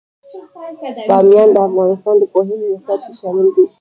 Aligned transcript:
بامیان 1.09 1.49
د 1.53 1.57
افغانستان 1.67 2.15
د 2.19 2.23
پوهنې 2.33 2.67
نصاب 2.73 2.99
کې 3.03 3.11
شامل 3.19 3.47
دي. 3.55 3.63